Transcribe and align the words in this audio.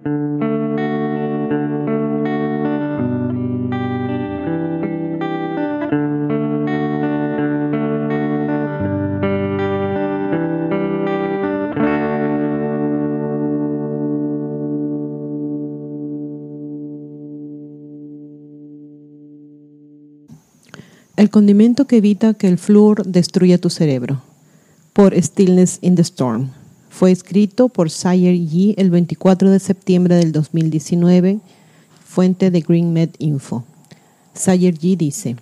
El 0.00 0.06
condimento 21.30 21.88
que 21.88 21.96
evita 21.96 22.34
que 22.34 22.46
el 22.46 22.58
flúor 22.58 23.04
destruya 23.04 23.58
tu 23.58 23.70
cerebro. 23.70 24.22
Por 24.92 25.20
Stillness 25.20 25.78
in 25.80 25.96
the 25.96 26.02
Storm. 26.02 26.50
Fue 26.90 27.10
escrito 27.12 27.68
por 27.68 27.90
Sayer 27.90 28.34
Yi 28.34 28.74
el 28.78 28.90
24 28.90 29.50
de 29.50 29.58
septiembre 29.58 30.16
del 30.16 30.32
2019, 30.32 31.40
fuente 32.04 32.50
de 32.50 32.60
GreenMed 32.60 33.10
Info. 33.18 33.64
Sayer 34.34 34.76
Yi 34.76 34.96
dice, 34.96 35.36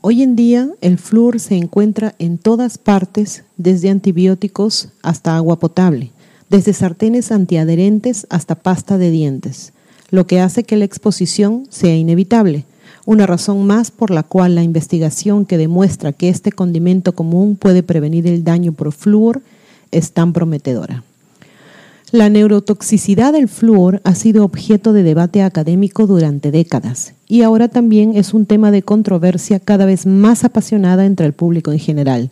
Hoy 0.00 0.22
en 0.22 0.36
día 0.36 0.68
el 0.80 0.98
flúor 0.98 1.40
se 1.40 1.56
encuentra 1.56 2.14
en 2.18 2.38
todas 2.38 2.78
partes, 2.78 3.44
desde 3.56 3.90
antibióticos 3.90 4.90
hasta 5.02 5.36
agua 5.36 5.58
potable, 5.58 6.12
desde 6.50 6.72
sartenes 6.72 7.32
antiadherentes 7.32 8.26
hasta 8.30 8.54
pasta 8.54 8.98
de 8.98 9.10
dientes, 9.10 9.72
lo 10.10 10.26
que 10.26 10.40
hace 10.40 10.64
que 10.64 10.76
la 10.76 10.84
exposición 10.84 11.66
sea 11.70 11.96
inevitable 11.96 12.64
una 13.08 13.26
razón 13.26 13.66
más 13.66 13.90
por 13.90 14.10
la 14.10 14.22
cual 14.22 14.54
la 14.54 14.62
investigación 14.62 15.46
que 15.46 15.56
demuestra 15.56 16.12
que 16.12 16.28
este 16.28 16.52
condimento 16.52 17.14
común 17.14 17.56
puede 17.56 17.82
prevenir 17.82 18.26
el 18.26 18.44
daño 18.44 18.72
por 18.72 18.92
flúor 18.92 19.40
es 19.90 20.12
tan 20.12 20.32
prometedora. 20.32 21.02
La 22.10 22.30
neurotoxicidad 22.30 23.34
del 23.34 23.48
flúor 23.48 24.00
ha 24.04 24.14
sido 24.14 24.42
objeto 24.42 24.94
de 24.94 25.02
debate 25.02 25.42
académico 25.42 26.06
durante 26.06 26.50
décadas 26.50 27.12
y 27.26 27.42
ahora 27.42 27.68
también 27.68 28.16
es 28.16 28.32
un 28.32 28.46
tema 28.46 28.70
de 28.70 28.82
controversia 28.82 29.60
cada 29.60 29.84
vez 29.84 30.06
más 30.06 30.42
apasionada 30.42 31.04
entre 31.04 31.26
el 31.26 31.34
público 31.34 31.70
en 31.70 31.78
general, 31.78 32.30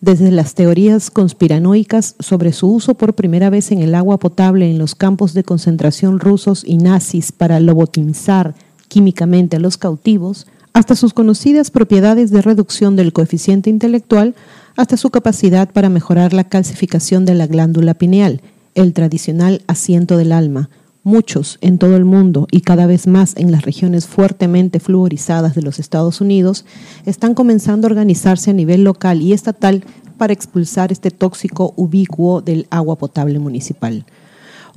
desde 0.00 0.30
las 0.30 0.54
teorías 0.54 1.10
conspiranoicas 1.10 2.14
sobre 2.20 2.52
su 2.52 2.70
uso 2.70 2.94
por 2.94 3.14
primera 3.14 3.50
vez 3.50 3.72
en 3.72 3.80
el 3.80 3.96
agua 3.96 4.18
potable 4.18 4.70
en 4.70 4.78
los 4.78 4.94
campos 4.94 5.34
de 5.34 5.42
concentración 5.42 6.20
rusos 6.20 6.62
y 6.64 6.76
nazis 6.76 7.32
para 7.32 7.58
lobotimizar 7.58 8.54
químicamente 8.86 9.56
a 9.56 9.60
los 9.60 9.76
cautivos, 9.76 10.46
hasta 10.76 10.94
sus 10.94 11.14
conocidas 11.14 11.70
propiedades 11.70 12.30
de 12.30 12.42
reducción 12.42 12.96
del 12.96 13.14
coeficiente 13.14 13.70
intelectual, 13.70 14.34
hasta 14.76 14.98
su 14.98 15.08
capacidad 15.08 15.70
para 15.70 15.88
mejorar 15.88 16.34
la 16.34 16.44
calcificación 16.44 17.24
de 17.24 17.34
la 17.34 17.46
glándula 17.46 17.94
pineal, 17.94 18.42
el 18.74 18.92
tradicional 18.92 19.62
asiento 19.68 20.18
del 20.18 20.32
alma. 20.32 20.68
Muchos 21.02 21.56
en 21.62 21.78
todo 21.78 21.96
el 21.96 22.04
mundo 22.04 22.46
y 22.50 22.60
cada 22.60 22.86
vez 22.86 23.06
más 23.06 23.32
en 23.38 23.52
las 23.52 23.62
regiones 23.62 24.06
fuertemente 24.06 24.78
fluorizadas 24.78 25.54
de 25.54 25.62
los 25.62 25.78
Estados 25.78 26.20
Unidos 26.20 26.66
están 27.06 27.32
comenzando 27.32 27.86
a 27.86 27.90
organizarse 27.92 28.50
a 28.50 28.52
nivel 28.52 28.84
local 28.84 29.22
y 29.22 29.32
estatal 29.32 29.82
para 30.18 30.34
expulsar 30.34 30.92
este 30.92 31.10
tóxico 31.10 31.72
ubicuo 31.76 32.42
del 32.42 32.66
agua 32.68 32.98
potable 32.98 33.38
municipal. 33.38 34.04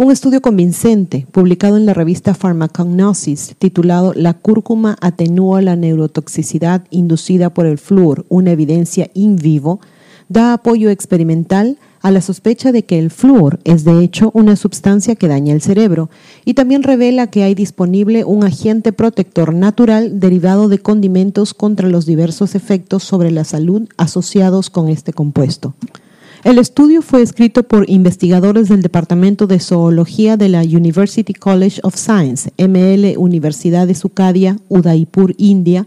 Un 0.01 0.11
estudio 0.11 0.41
convincente 0.41 1.27
publicado 1.29 1.75
en 1.75 1.85
la 1.85 1.93
revista 1.93 2.33
Pharmacognosis 2.33 3.55
titulado 3.59 4.13
La 4.15 4.33
cúrcuma 4.33 4.95
atenúa 5.01 5.61
la 5.61 5.75
neurotoxicidad 5.75 6.85
inducida 6.89 7.53
por 7.53 7.65
el 7.65 7.77
flúor, 7.77 8.25
una 8.29 8.51
evidencia 8.51 9.09
in 9.13 9.35
vivo, 9.35 9.81
da 10.29 10.53
apoyo 10.53 10.89
experimental 10.89 11.77
a 11.99 12.11
la 12.11 12.21
sospecha 12.21 12.71
de 12.71 12.85
que 12.85 12.97
el 12.97 13.11
flúor 13.11 13.59
es 13.65 13.83
de 13.83 14.01
hecho 14.01 14.31
una 14.33 14.55
sustancia 14.55 15.15
que 15.15 15.27
daña 15.27 15.53
el 15.53 15.61
cerebro 15.61 16.09
y 16.45 16.53
también 16.53 16.83
revela 16.83 17.27
que 17.27 17.43
hay 17.43 17.53
disponible 17.53 18.23
un 18.23 18.45
agente 18.45 18.93
protector 18.93 19.53
natural 19.53 20.21
derivado 20.21 20.69
de 20.69 20.79
condimentos 20.79 21.53
contra 21.53 21.89
los 21.89 22.05
diversos 22.05 22.55
efectos 22.55 23.03
sobre 23.03 23.31
la 23.31 23.43
salud 23.43 23.89
asociados 23.97 24.69
con 24.69 24.87
este 24.87 25.11
compuesto. 25.11 25.75
El 26.41 26.57
estudio 26.57 27.01
fue 27.01 27.21
escrito 27.21 27.63
por 27.63 27.89
investigadores 27.89 28.69
del 28.69 28.81
Departamento 28.81 29.45
de 29.45 29.59
Zoología 29.59 30.37
de 30.37 30.47
la 30.47 30.61
University 30.61 31.33
College 31.33 31.81
of 31.83 31.97
Science, 31.97 32.53
ML 32.57 33.17
Universidad 33.17 33.87
de 33.87 33.93
Sucadia, 33.93 34.55
Udaipur, 34.69 35.35
India, 35.37 35.85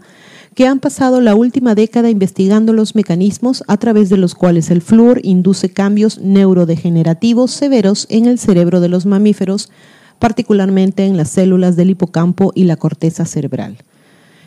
que 0.53 0.67
han 0.67 0.79
pasado 0.79 1.21
la 1.21 1.33
última 1.33 1.73
década 1.73 2.11
investigando 2.11 2.71
los 2.71 2.93
mecanismos 2.93 3.63
a 3.67 3.77
través 3.77 4.09
de 4.09 4.17
los 4.17 4.35
cuales 4.35 4.69
el 4.69 4.83
flúor 4.83 5.21
induce 5.23 5.73
cambios 5.73 6.19
neurodegenerativos 6.19 7.49
severos 7.49 8.05
en 8.11 8.27
el 8.27 8.37
cerebro 8.37 8.79
de 8.79 8.89
los 8.89 9.07
mamíferos, 9.07 9.71
particularmente 10.19 11.07
en 11.07 11.17
las 11.17 11.29
células 11.29 11.75
del 11.75 11.89
hipocampo 11.89 12.51
y 12.53 12.65
la 12.65 12.75
corteza 12.75 13.25
cerebral. 13.25 13.77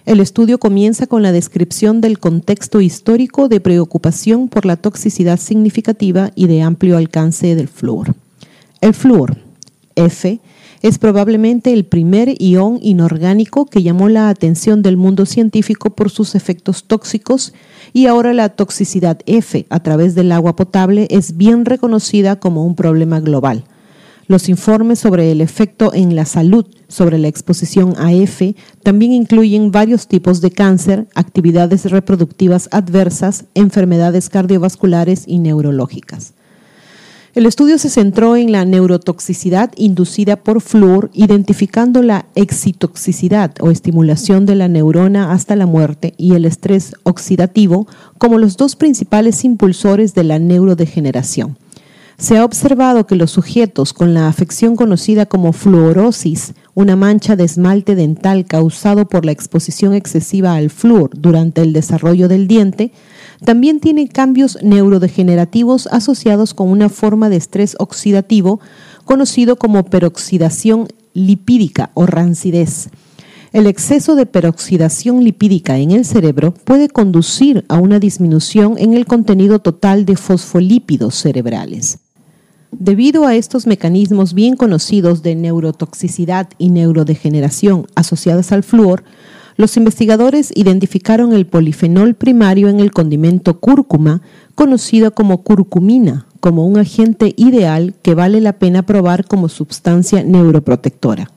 El 0.06 0.20
estudio 0.20 0.58
comienza 0.58 1.08
con 1.08 1.24
la 1.24 1.32
descripción 1.32 2.00
del 2.00 2.20
contexto 2.20 2.80
histórico 2.80 3.48
de 3.48 3.60
preocupación 3.60 4.46
por 4.46 4.64
la 4.64 4.76
toxicidad 4.76 5.36
significativa 5.36 6.30
y 6.36 6.46
de 6.46 6.62
amplio 6.62 6.96
alcance 6.96 7.56
del 7.56 7.66
flúor. 7.66 8.14
El 8.80 8.94
flúor, 8.94 9.36
F, 9.96 10.38
es 10.80 10.98
probablemente 10.98 11.72
el 11.72 11.86
primer 11.86 12.40
ión 12.40 12.78
inorgánico 12.82 13.66
que 13.66 13.82
llamó 13.82 14.08
la 14.08 14.28
atención 14.28 14.80
del 14.80 14.96
mundo 14.96 15.26
científico 15.26 15.90
por 15.90 16.08
sus 16.08 16.36
efectos 16.36 16.84
tóxicos 16.84 17.52
y 17.92 18.06
ahora 18.06 18.32
la 18.32 18.50
toxicidad 18.50 19.18
F 19.26 19.66
a 19.70 19.82
través 19.82 20.14
del 20.14 20.30
agua 20.30 20.54
potable 20.54 21.08
es 21.10 21.36
bien 21.36 21.64
reconocida 21.64 22.38
como 22.38 22.64
un 22.64 22.76
problema 22.76 23.18
global 23.18 23.64
los 24.28 24.48
informes 24.48 24.98
sobre 24.98 25.30
el 25.30 25.40
efecto 25.40 25.92
en 25.94 26.16
la 26.16 26.24
salud 26.24 26.66
sobre 26.88 27.18
la 27.18 27.28
exposición 27.28 27.94
a 27.96 28.12
F 28.12 28.56
también 28.82 29.12
incluyen 29.12 29.70
varios 29.70 30.08
tipos 30.08 30.40
de 30.40 30.50
cáncer, 30.50 31.08
actividades 31.14 31.90
reproductivas 31.90 32.68
adversas, 32.72 33.44
enfermedades 33.54 34.28
cardiovasculares 34.28 35.24
y 35.26 35.38
neurológicas. 35.38 36.34
El 37.36 37.44
estudio 37.44 37.76
se 37.76 37.90
centró 37.90 38.34
en 38.34 38.50
la 38.50 38.64
neurotoxicidad 38.64 39.70
inducida 39.76 40.36
por 40.36 40.62
flúor, 40.62 41.10
identificando 41.12 42.02
la 42.02 42.24
excitoxicidad 42.34 43.52
o 43.60 43.70
estimulación 43.70 44.46
de 44.46 44.54
la 44.54 44.68
neurona 44.68 45.32
hasta 45.32 45.54
la 45.54 45.66
muerte 45.66 46.14
y 46.16 46.32
el 46.32 46.46
estrés 46.46 46.94
oxidativo 47.02 47.86
como 48.16 48.38
los 48.38 48.56
dos 48.56 48.74
principales 48.74 49.44
impulsores 49.44 50.14
de 50.14 50.24
la 50.24 50.38
neurodegeneración. 50.38 51.58
Se 52.18 52.38
ha 52.38 52.46
observado 52.46 53.06
que 53.06 53.14
los 53.14 53.30
sujetos 53.30 53.92
con 53.92 54.14
la 54.14 54.28
afección 54.28 54.74
conocida 54.74 55.26
como 55.26 55.52
fluorosis, 55.52 56.54
una 56.72 56.96
mancha 56.96 57.36
de 57.36 57.44
esmalte 57.44 57.94
dental 57.94 58.46
causado 58.46 59.06
por 59.06 59.26
la 59.26 59.32
exposición 59.32 59.92
excesiva 59.92 60.54
al 60.54 60.70
flúor 60.70 61.10
durante 61.14 61.60
el 61.60 61.74
desarrollo 61.74 62.26
del 62.28 62.48
diente, 62.48 62.90
también 63.44 63.80
tienen 63.80 64.06
cambios 64.06 64.58
neurodegenerativos 64.62 65.88
asociados 65.88 66.54
con 66.54 66.68
una 66.70 66.88
forma 66.88 67.28
de 67.28 67.36
estrés 67.36 67.76
oxidativo 67.78 68.60
conocido 69.04 69.56
como 69.56 69.84
peroxidación 69.84 70.88
lipídica 71.12 71.90
o 71.92 72.06
rancidez. 72.06 72.88
El 73.52 73.66
exceso 73.66 74.16
de 74.16 74.24
peroxidación 74.24 75.22
lipídica 75.22 75.76
en 75.76 75.90
el 75.90 76.06
cerebro 76.06 76.54
puede 76.54 76.88
conducir 76.88 77.66
a 77.68 77.78
una 77.78 77.98
disminución 77.98 78.76
en 78.78 78.94
el 78.94 79.04
contenido 79.04 79.58
total 79.58 80.06
de 80.06 80.16
fosfolípidos 80.16 81.14
cerebrales. 81.14 81.98
Debido 82.78 83.26
a 83.26 83.34
estos 83.34 83.66
mecanismos 83.66 84.34
bien 84.34 84.54
conocidos 84.54 85.22
de 85.22 85.34
neurotoxicidad 85.34 86.50
y 86.58 86.68
neurodegeneración 86.68 87.86
asociadas 87.94 88.52
al 88.52 88.62
flúor, 88.62 89.02
los 89.56 89.78
investigadores 89.78 90.52
identificaron 90.54 91.32
el 91.32 91.46
polifenol 91.46 92.14
primario 92.14 92.68
en 92.68 92.80
el 92.80 92.92
condimento 92.92 93.60
cúrcuma, 93.60 94.20
conocido 94.54 95.12
como 95.12 95.42
curcumina, 95.42 96.26
como 96.40 96.66
un 96.66 96.78
agente 96.78 97.32
ideal 97.38 97.94
que 98.02 98.14
vale 98.14 98.42
la 98.42 98.52
pena 98.58 98.84
probar 98.84 99.24
como 99.24 99.48
sustancia 99.48 100.22
neuroprotectora. 100.22 101.30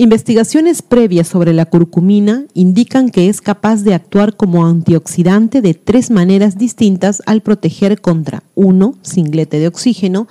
Investigaciones 0.00 0.80
previas 0.80 1.26
sobre 1.26 1.52
la 1.52 1.66
curcumina 1.66 2.44
indican 2.54 3.08
que 3.08 3.28
es 3.28 3.40
capaz 3.40 3.82
de 3.82 3.94
actuar 3.94 4.36
como 4.36 4.64
antioxidante 4.64 5.60
de 5.60 5.74
tres 5.74 6.12
maneras 6.12 6.56
distintas 6.56 7.20
al 7.26 7.40
proteger 7.40 8.00
contra 8.00 8.44
1. 8.54 8.94
singlete 9.02 9.58
de 9.58 9.66
oxígeno, 9.66 10.28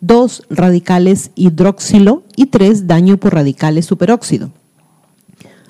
2. 0.00 0.44
radicales 0.48 1.32
hidroxilo 1.34 2.22
y 2.34 2.46
3. 2.46 2.86
daño 2.86 3.18
por 3.18 3.34
radicales 3.34 3.84
superóxido. 3.84 4.52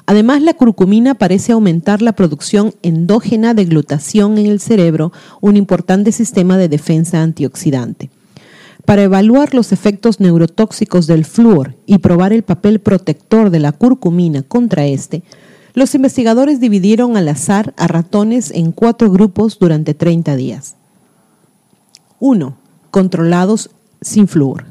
Además, 0.06 0.43
la 0.43 0.55
curcumina 0.55 1.17
parece 1.17 1.50
aumentar 1.50 2.02
la 2.02 2.12
producción 2.12 2.73
endógena 2.82 3.52
de 3.52 3.64
glutación 3.64 4.38
en 4.38 4.47
el 4.47 4.61
cerebro, 4.61 5.11
un 5.41 5.56
importante 5.56 6.12
sistema 6.12 6.56
de 6.56 6.69
defensa 6.69 7.20
antioxidante. 7.20 8.11
Para 8.90 9.04
evaluar 9.04 9.54
los 9.54 9.70
efectos 9.70 10.19
neurotóxicos 10.19 11.06
del 11.06 11.25
flúor 11.25 11.76
y 11.87 11.98
probar 11.98 12.32
el 12.32 12.42
papel 12.42 12.81
protector 12.81 13.50
de 13.50 13.60
la 13.60 13.70
curcumina 13.70 14.42
contra 14.42 14.84
este, 14.84 15.22
los 15.75 15.94
investigadores 15.94 16.58
dividieron 16.58 17.16
al 17.16 17.28
azar 17.28 17.72
a 17.76 17.87
ratones 17.87 18.50
en 18.50 18.72
cuatro 18.72 19.08
grupos 19.08 19.60
durante 19.60 19.94
30 19.94 20.34
días. 20.34 20.75
1. 22.19 22.56
Controlados 22.90 23.70
sin 24.00 24.26
flúor. 24.26 24.64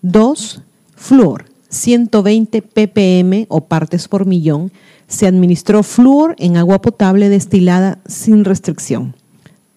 2. 0.00 0.62
Flúor, 0.96 1.44
120 1.68 2.62
ppm 2.62 3.46
o 3.48 3.66
partes 3.66 4.08
por 4.08 4.26
millón, 4.26 4.72
se 5.06 5.28
administró 5.28 5.84
flúor 5.84 6.34
en 6.40 6.56
agua 6.56 6.82
potable 6.82 7.28
destilada 7.28 8.00
sin 8.06 8.44
restricción. 8.44 9.14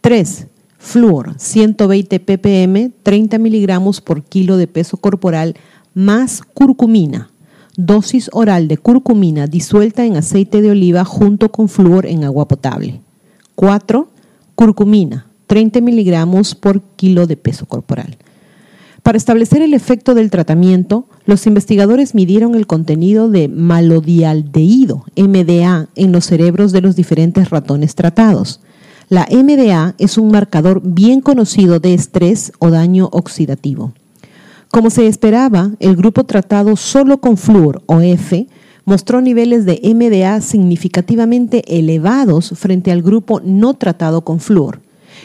3. 0.02 0.48
Flúor, 0.86 1.34
120 1.40 2.20
ppm, 2.20 2.92
30 3.02 3.40
miligramos 3.40 4.02
por 4.02 4.24
kilo 4.24 4.56
de 4.56 4.68
peso 4.68 4.98
corporal, 4.98 5.56
más 5.96 6.44
curcumina, 6.44 7.32
dosis 7.76 8.30
oral 8.34 8.68
de 8.68 8.78
curcumina 8.78 9.48
disuelta 9.48 10.06
en 10.06 10.16
aceite 10.16 10.62
de 10.62 10.70
oliva 10.70 11.04
junto 11.04 11.52
con 11.52 11.70
flúor 11.70 12.06
en 12.06 12.24
agua 12.24 12.48
potable. 12.48 13.02
4. 13.56 14.08
Curcumina, 14.54 15.26
30 15.48 15.82
miligramos 15.82 16.54
por 16.54 16.84
kilo 16.96 17.26
de 17.26 17.36
peso 17.36 17.66
corporal. 17.66 18.18
Para 19.02 19.18
establecer 19.18 19.64
el 19.64 19.74
efecto 19.74 20.14
del 20.14 20.30
tratamiento, 20.30 21.08
los 21.26 21.48
investigadores 21.48 22.14
midieron 22.14 22.54
el 22.54 22.68
contenido 22.68 23.28
de 23.28 23.48
malodialdehído, 23.48 25.04
MDA, 25.18 25.90
en 25.96 26.12
los 26.12 26.26
cerebros 26.26 26.72
de 26.72 26.82
los 26.82 26.96
diferentes 26.96 27.50
ratones 27.50 27.96
tratados. 27.96 28.62
La 29.08 29.28
MDA 29.32 29.94
es 30.00 30.18
un 30.18 30.32
marcador 30.32 30.82
bien 30.84 31.22
conocido 31.22 31.80
de 31.80 31.94
estrés 31.94 32.52
o 32.58 32.72
daño 32.72 33.10
oxidativo. 33.12 33.94
Como 34.72 34.90
se 34.90 35.06
esperaba, 35.06 35.72
el 35.80 35.96
grupo 35.96 36.24
tratado 36.24 36.76
solo 36.76 37.20
con 37.20 37.38
flúor 37.38 37.84
o 37.86 38.02
F 38.02 38.48
mostró 38.84 39.22
niveles 39.22 39.66
de 39.66 39.80
MDA 39.84 40.42
significativamente 40.42 41.64
elevados 41.78 42.54
frente 42.56 42.92
al 42.92 43.04
grupo 43.04 43.42
no 43.44 43.76
tratado 43.76 44.22
con 44.22 44.40
flúor. 44.40 44.82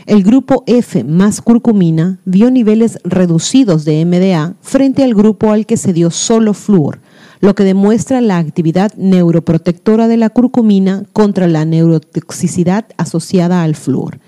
El 0.06 0.22
grupo 0.24 0.62
F 0.66 1.02
más 1.04 1.40
curcumina 1.40 2.18
vio 2.26 2.50
niveles 2.50 2.98
reducidos 3.02 3.86
de 3.86 4.04
MDA 4.04 4.56
frente 4.60 5.04
al 5.04 5.14
grupo 5.14 5.52
al 5.52 5.64
que 5.64 5.78
se 5.78 5.92
dio 5.94 6.10
solo 6.10 6.52
flúor, 6.52 7.00
lo 7.40 7.54
que 7.54 7.64
demuestra 7.64 8.20
la 8.20 8.38
actividad 8.38 8.92
neuroprotectora 8.94 10.08
de 10.08 10.16
la 10.16 10.30
curcumina 10.30 11.04
contra 11.12 11.48
la 11.48 11.64
neurotoxicidad 11.64 12.86
asociada 12.98 13.62
al 13.62 13.74
flúor. 13.74 14.20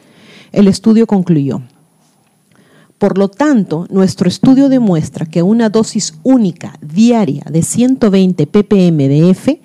El 0.52 0.66
estudio 0.66 1.06
concluyó. 1.06 1.62
Por 2.98 3.18
lo 3.18 3.28
tanto, 3.28 3.86
nuestro 3.90 4.28
estudio 4.28 4.68
demuestra 4.68 5.26
que 5.26 5.42
una 5.42 5.68
dosis 5.68 6.14
única 6.22 6.78
diaria 6.80 7.44
de 7.50 7.62
120 7.62 8.46
ppm 8.46 9.08
de 9.08 9.30
F 9.30 9.60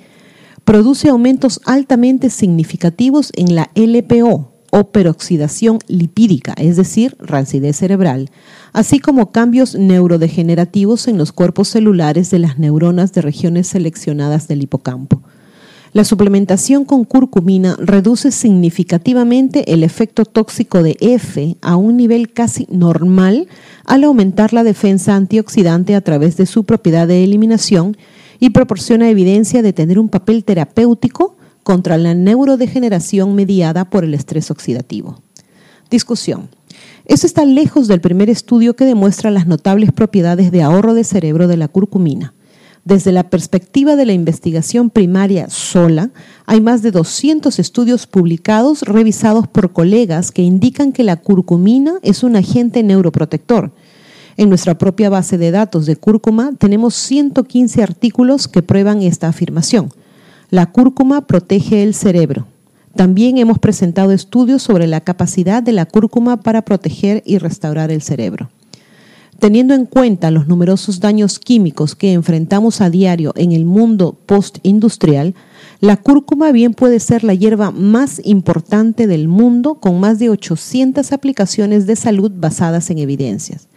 produce 0.66 1.10
aumentos 1.10 1.62
altamente 1.66 2.30
significativos 2.30 3.32
en 3.36 3.56
la 3.56 3.70
LPO, 3.76 4.52
o 4.78 4.92
peroxidación 4.92 5.80
lipídica, 5.88 6.54
es 6.56 6.78
decir, 6.78 7.18
rancidez 7.20 7.78
cerebral, 7.78 8.30
así 8.74 9.00
como 9.00 9.32
cambios 9.32 9.74
neurodegenerativos 9.74 11.08
en 11.08 11.18
los 11.18 11.32
cuerpos 11.32 11.68
celulares 11.70 12.30
de 12.30 12.38
las 12.38 12.60
neuronas 12.60 13.12
de 13.12 13.22
regiones 13.24 13.66
seleccionadas 13.66 14.48
del 14.48 14.62
hipocampo. 14.62 15.24
La 15.94 16.04
suplementación 16.04 16.86
con 16.86 17.06
curcumina 17.06 17.76
reduce 17.80 18.30
significativamente 18.30 19.74
el 19.74 19.84
efecto 19.84 20.26
tóxico 20.26 20.84
de 20.84 20.96
F 21.00 21.58
a 21.62 21.76
un 21.76 21.98
nivel 21.98 22.32
casi 22.32 22.68
normal 22.70 23.48
al 23.84 24.04
aumentar 24.04 24.54
la 24.54 24.64
defensa 24.64 25.16
antioxidante 25.16 25.96
a 25.96 26.02
través 26.02 26.38
de 26.38 26.46
su 26.46 26.66
propiedad 26.66 27.08
de 27.08 27.24
eliminación 27.24 27.98
y 28.40 28.52
proporciona 28.52 29.10
evidencia 29.10 29.64
de 29.64 29.74
tener 29.74 29.98
un 29.98 30.10
papel 30.10 30.44
terapéutico 30.44 31.37
contra 31.68 31.98
la 31.98 32.14
neurodegeneración 32.14 33.36
mediada 33.36 33.90
por 33.90 34.06
el 34.06 34.14
estrés 34.14 34.52
oxidativo. 34.52 35.22
Discusión. 35.92 36.48
Eso 37.04 37.28
está 37.28 37.44
lejos 37.44 37.90
del 37.90 38.00
primer 38.00 38.30
estudio 38.30 38.78
que 38.78 38.86
demuestra 38.86 39.32
las 39.32 39.48
notables 39.48 39.92
propiedades 39.92 40.50
de 40.54 40.64
ahorro 40.64 40.94
de 40.94 41.04
cerebro 41.04 41.50
de 41.50 41.58
la 41.58 41.68
curcumina. 41.68 42.34
Desde 42.86 43.12
la 43.12 43.30
perspectiva 43.30 43.98
de 43.98 44.06
la 44.06 44.14
investigación 44.14 44.90
primaria 44.90 45.50
sola, 45.50 46.12
hay 46.46 46.62
más 46.62 46.84
de 46.84 46.92
200 46.92 47.60
estudios 47.60 48.08
publicados 48.08 48.84
revisados 48.84 49.46
por 49.46 49.74
colegas 49.74 50.32
que 50.32 50.44
indican 50.44 50.94
que 50.94 51.04
la 51.04 51.18
curcumina 51.18 51.96
es 52.02 52.24
un 52.24 52.38
agente 52.38 52.82
neuroprotector. 52.82 53.74
En 54.38 54.48
nuestra 54.48 54.78
propia 54.78 55.10
base 55.10 55.38
de 55.38 55.52
datos 55.52 55.86
de 55.86 55.98
cúrcuma 55.98 56.54
tenemos 56.58 56.96
115 56.96 57.84
artículos 57.84 58.48
que 58.48 58.62
prueban 58.62 59.02
esta 59.02 59.28
afirmación. 59.28 59.90
La 60.50 60.68
cúrcuma 60.68 61.28
protege 61.28 61.84
el 61.84 61.94
cerebro. 61.94 62.48
También 62.96 63.38
hemos 63.38 63.60
presentado 63.60 64.14
estudios 64.14 64.64
sobre 64.64 64.88
la 64.88 65.02
capacidad 65.02 65.62
de 65.62 65.74
la 65.74 65.86
cúrcuma 65.86 66.38
para 66.38 66.62
proteger 66.62 67.22
y 67.26 67.38
restaurar 67.38 67.92
el 67.92 68.02
cerebro. 68.02 68.50
Teniendo 69.40 69.74
en 69.74 69.86
cuenta 69.86 70.32
los 70.32 70.48
numerosos 70.48 71.02
daños 71.02 71.38
químicos 71.38 71.96
que 71.96 72.14
enfrentamos 72.14 72.80
a 72.80 72.90
diario 72.90 73.34
en 73.36 73.52
el 73.52 73.66
mundo 73.66 74.18
postindustrial, 74.26 75.36
la 75.82 75.98
cúrcuma 75.98 76.54
bien 76.54 76.74
puede 76.74 77.02
ser 77.02 77.26
la 77.26 77.34
hierba 77.34 77.72
más 77.72 78.22
importante 78.24 79.06
del 79.06 79.28
mundo 79.28 79.76
con 79.76 80.00
más 80.00 80.18
de 80.18 80.30
800 80.30 81.12
aplicaciones 81.12 81.88
de 81.88 81.98
salud 81.98 82.32
basadas 82.34 82.90
en 82.90 83.00
evidencias. 83.00 83.68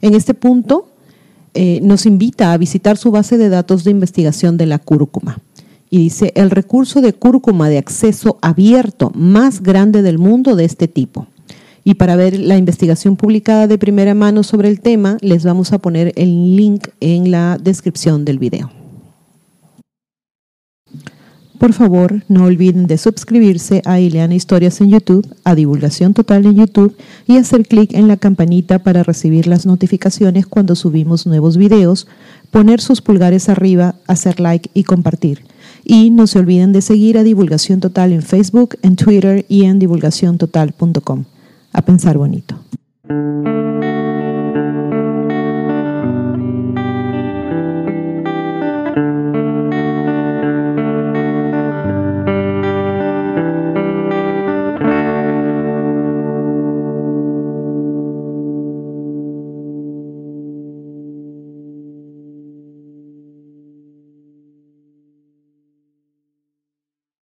En 0.00 0.14
este 0.14 0.34
punto, 0.34 0.86
eh, 1.54 1.80
nos 1.82 2.06
invita 2.06 2.52
a 2.52 2.58
visitar 2.58 2.96
su 2.96 3.10
base 3.10 3.38
de 3.38 3.48
datos 3.48 3.82
de 3.82 3.90
investigación 3.90 4.56
de 4.56 4.66
la 4.66 4.78
cúrcuma 4.78 5.40
y 5.92 5.98
dice 5.98 6.32
el 6.36 6.48
recurso 6.48 7.02
de 7.02 7.12
cúrcuma 7.12 7.68
de 7.68 7.76
acceso 7.76 8.38
abierto 8.40 9.12
más 9.14 9.62
grande 9.62 10.00
del 10.00 10.16
mundo 10.16 10.56
de 10.56 10.64
este 10.64 10.88
tipo. 10.88 11.26
Y 11.84 11.94
para 11.94 12.16
ver 12.16 12.40
la 12.40 12.56
investigación 12.56 13.16
publicada 13.16 13.66
de 13.66 13.76
primera 13.76 14.14
mano 14.14 14.42
sobre 14.42 14.70
el 14.70 14.80
tema, 14.80 15.18
les 15.20 15.44
vamos 15.44 15.74
a 15.74 15.78
poner 15.80 16.14
el 16.16 16.56
link 16.56 16.88
en 17.00 17.30
la 17.30 17.58
descripción 17.62 18.24
del 18.24 18.38
video. 18.38 18.70
Por 21.58 21.74
favor, 21.74 22.22
no 22.26 22.46
olviden 22.46 22.86
de 22.86 22.96
suscribirse 22.96 23.82
a 23.84 24.00
Ileana 24.00 24.34
Historias 24.34 24.80
en 24.80 24.88
YouTube, 24.88 25.28
a 25.44 25.54
Divulgación 25.54 26.14
Total 26.14 26.46
en 26.46 26.54
YouTube 26.54 26.96
y 27.26 27.36
hacer 27.36 27.68
clic 27.68 27.92
en 27.92 28.08
la 28.08 28.16
campanita 28.16 28.78
para 28.78 29.02
recibir 29.02 29.46
las 29.46 29.66
notificaciones 29.66 30.46
cuando 30.46 30.74
subimos 30.74 31.26
nuevos 31.26 31.58
videos, 31.58 32.06
poner 32.50 32.80
sus 32.80 33.02
pulgares 33.02 33.50
arriba, 33.50 33.96
hacer 34.06 34.40
like 34.40 34.70
y 34.72 34.84
compartir. 34.84 35.51
Y 35.84 36.10
no 36.10 36.26
se 36.26 36.38
olviden 36.38 36.72
de 36.72 36.82
seguir 36.82 37.18
a 37.18 37.22
Divulgación 37.22 37.80
Total 37.80 38.12
en 38.12 38.22
Facebook, 38.22 38.76
en 38.82 38.96
Twitter 38.96 39.44
y 39.48 39.64
en 39.64 39.78
divulgaciontotal.com. 39.78 41.24
A 41.72 41.82
pensar 41.82 42.18
bonito. 42.18 42.56